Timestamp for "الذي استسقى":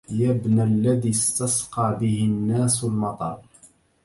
0.59-1.97